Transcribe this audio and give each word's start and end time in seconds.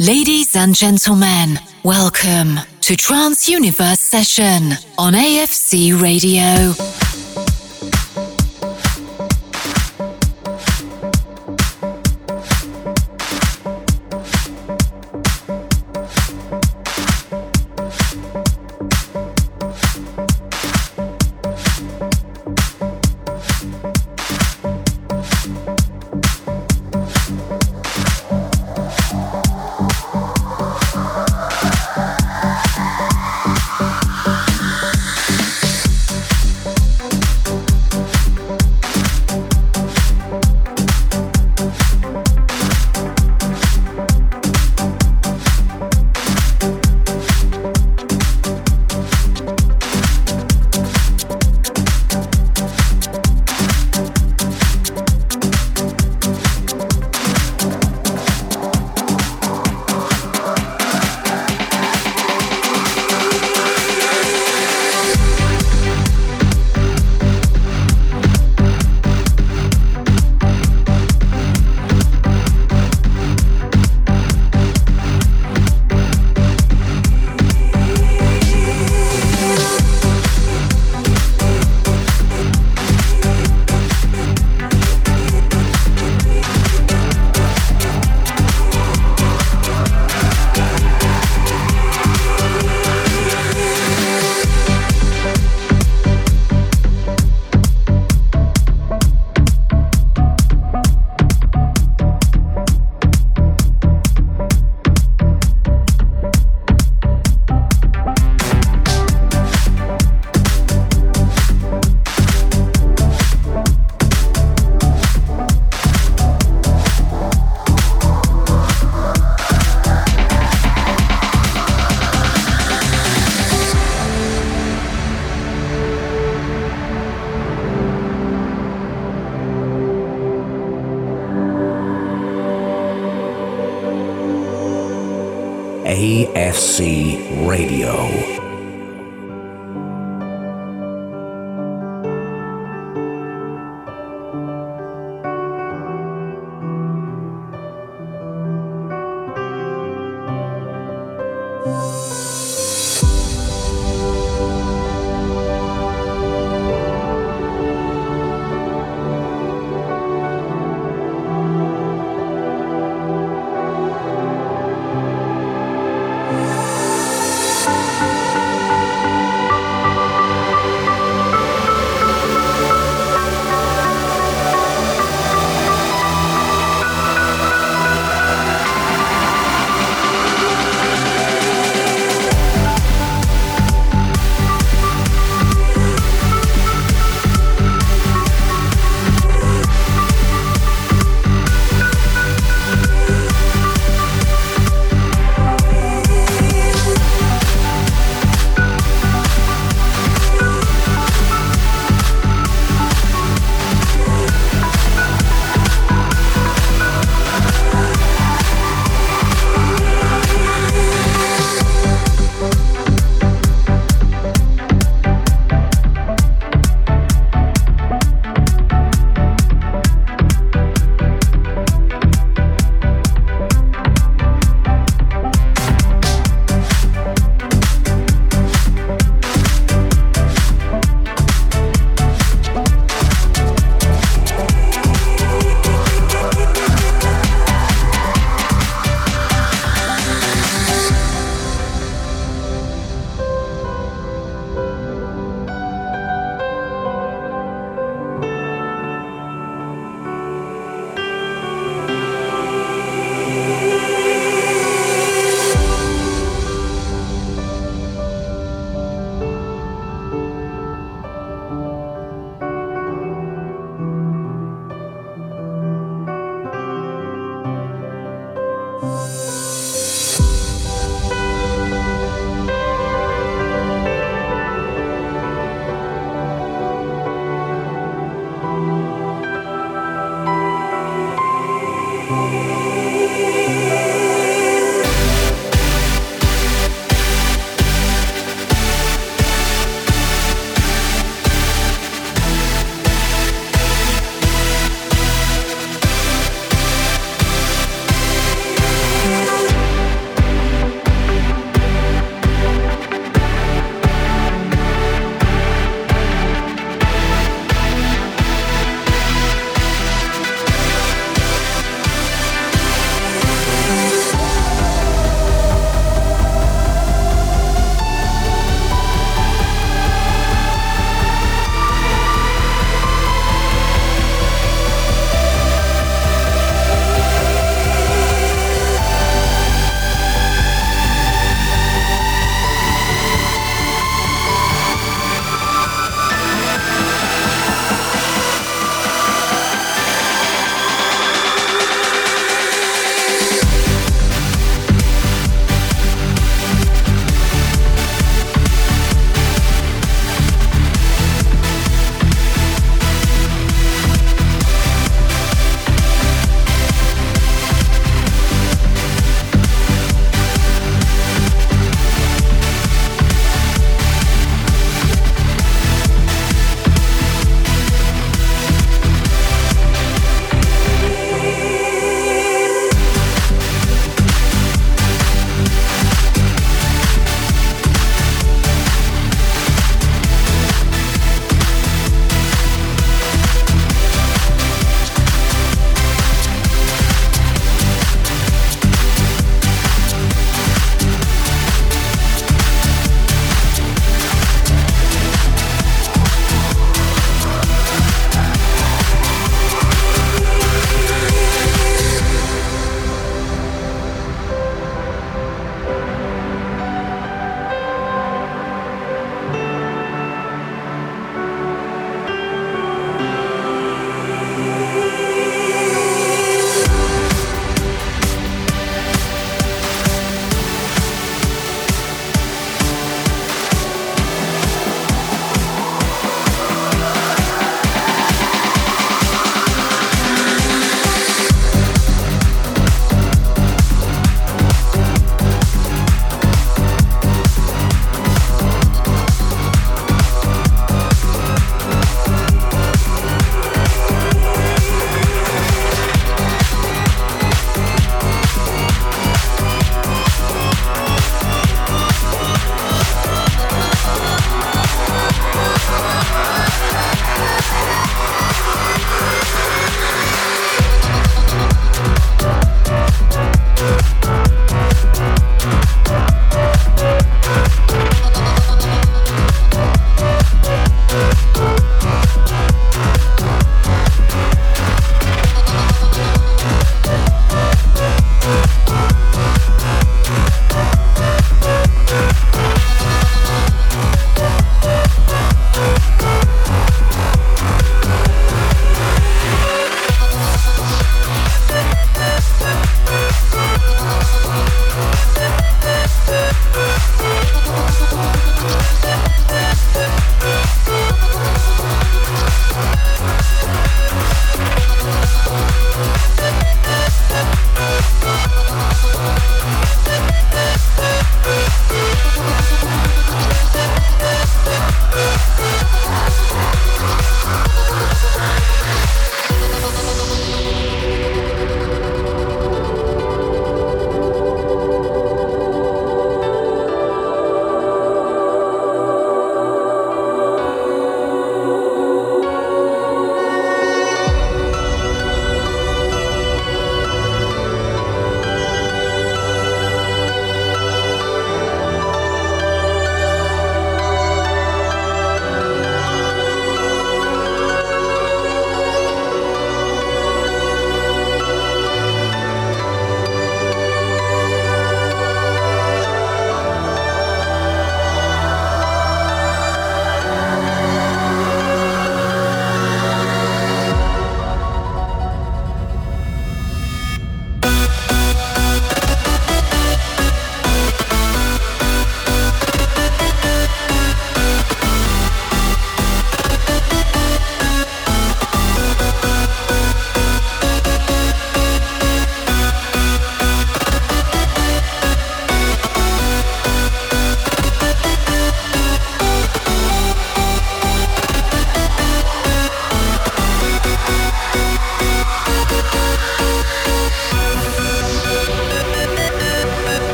Ladies 0.00 0.56
and 0.56 0.74
gentlemen, 0.74 1.56
welcome 1.84 2.58
to 2.80 2.96
Trans 2.96 3.48
Universe 3.48 4.00
Session 4.00 4.72
on 4.98 5.12
AFC 5.12 6.02
Radio. 6.02 6.72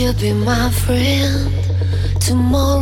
You 0.00 0.12
be 0.14 0.32
my 0.32 0.70
friend 0.70 1.52
tomorrow? 2.22 2.79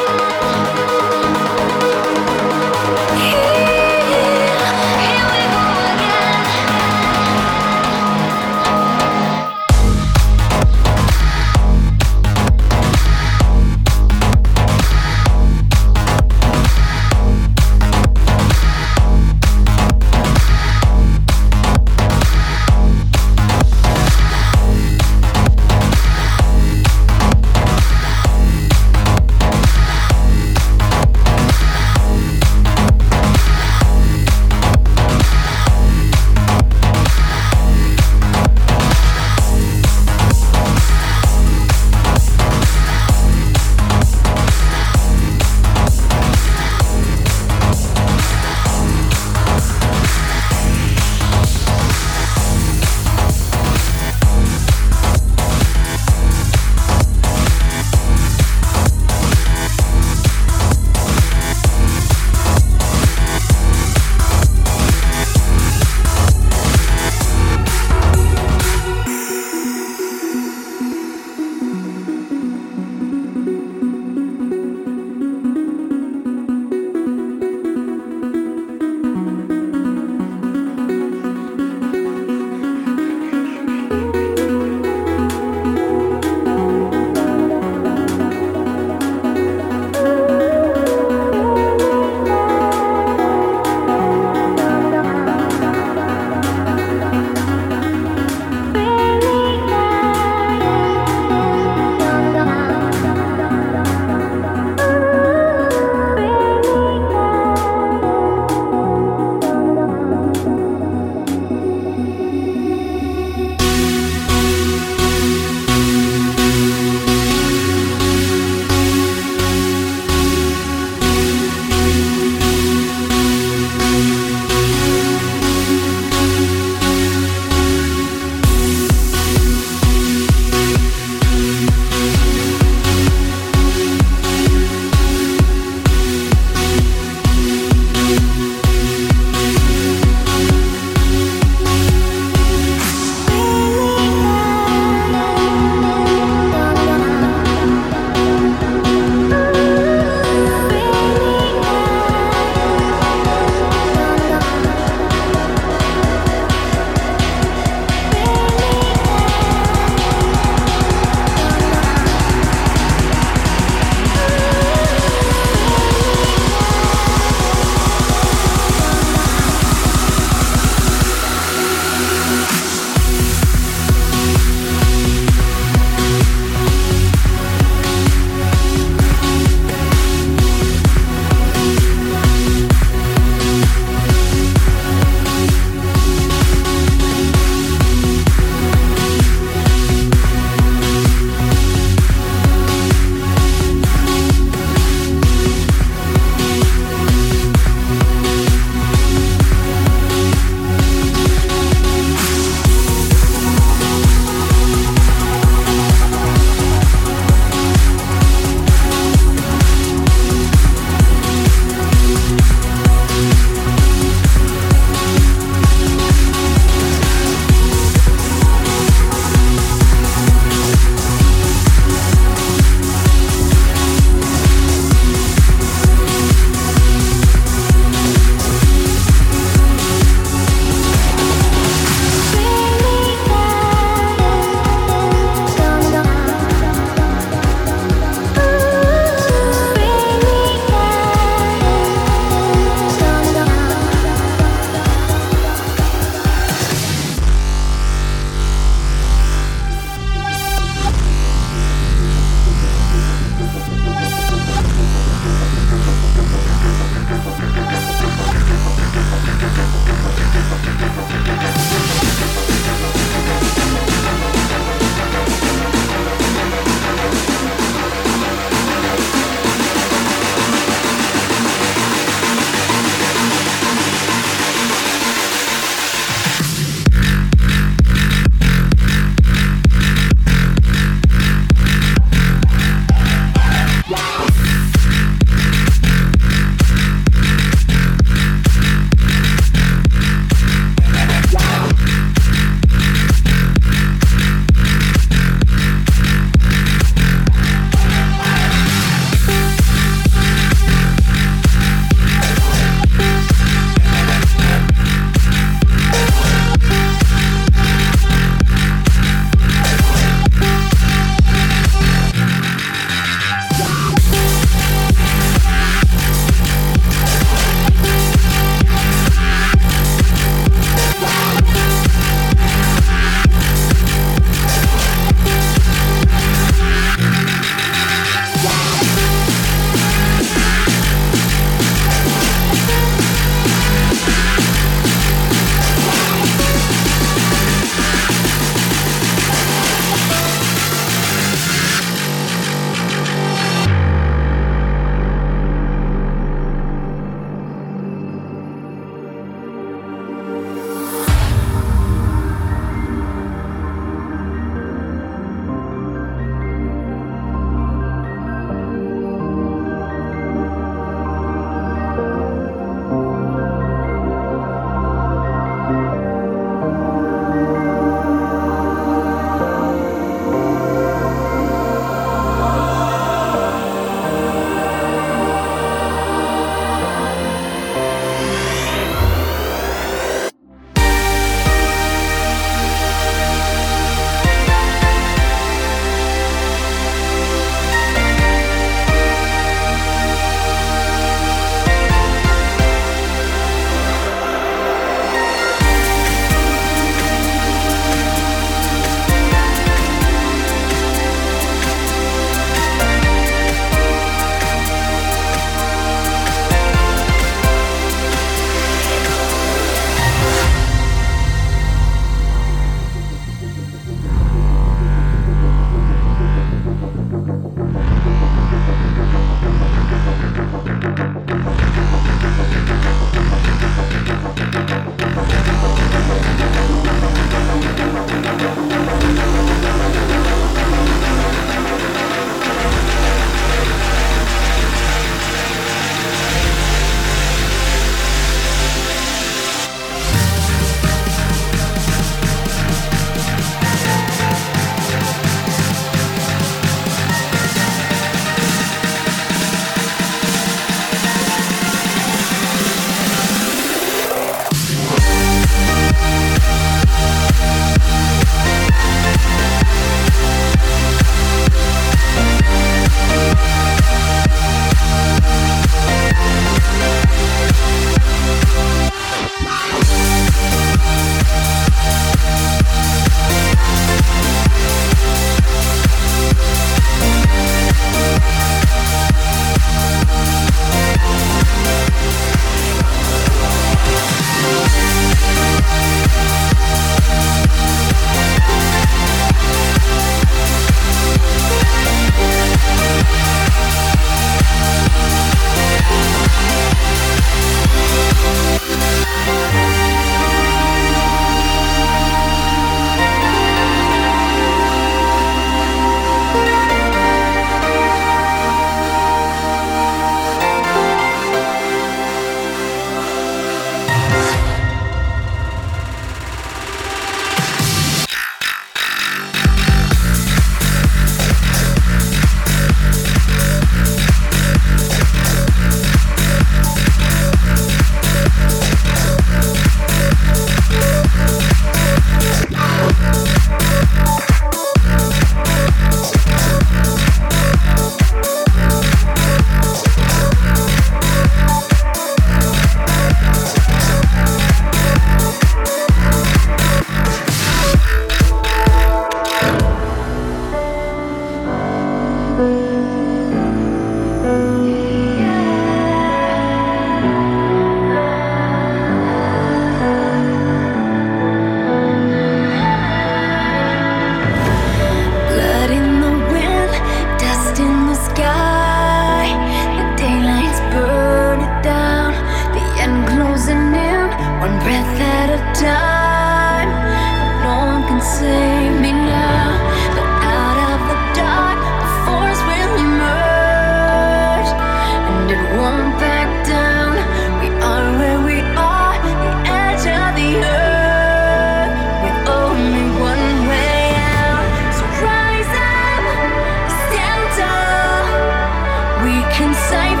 reconcile 599.41 600.00